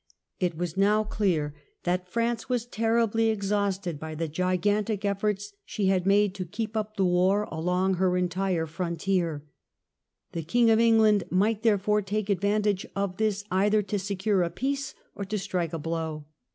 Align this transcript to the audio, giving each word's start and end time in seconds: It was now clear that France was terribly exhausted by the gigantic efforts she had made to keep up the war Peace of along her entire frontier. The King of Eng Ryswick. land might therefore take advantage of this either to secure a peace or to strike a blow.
It 0.39 0.57
was 0.57 0.77
now 0.77 1.03
clear 1.03 1.53
that 1.83 2.09
France 2.09 2.49
was 2.49 2.65
terribly 2.65 3.29
exhausted 3.29 3.99
by 3.99 4.15
the 4.15 4.27
gigantic 4.27 5.05
efforts 5.05 5.53
she 5.63 5.89
had 5.89 6.07
made 6.07 6.33
to 6.33 6.43
keep 6.47 6.75
up 6.75 6.97
the 6.97 7.05
war 7.05 7.45
Peace 7.45 7.51
of 7.51 7.59
along 7.59 7.93
her 7.97 8.17
entire 8.17 8.65
frontier. 8.65 9.45
The 10.31 10.41
King 10.41 10.71
of 10.71 10.79
Eng 10.79 10.93
Ryswick. 10.97 11.03
land 11.03 11.23
might 11.31 11.61
therefore 11.61 12.01
take 12.01 12.31
advantage 12.31 12.87
of 12.95 13.17
this 13.17 13.43
either 13.51 13.83
to 13.83 13.99
secure 13.99 14.41
a 14.41 14.49
peace 14.49 14.95
or 15.13 15.23
to 15.25 15.37
strike 15.37 15.71
a 15.71 15.77
blow. 15.77 16.25